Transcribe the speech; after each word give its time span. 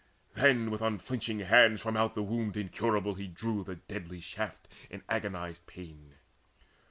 Then 0.33 0.71
with 0.71 0.81
unflinching 0.81 1.41
hands 1.41 1.79
from 1.79 1.95
out 1.95 2.15
the 2.15 2.23
wound 2.23 2.57
Incurable 2.57 3.13
he 3.13 3.27
drew 3.27 3.63
the 3.63 3.75
deadly 3.75 4.19
shaft 4.19 4.67
In 4.89 5.03
agonized 5.07 5.67
pain. 5.67 6.15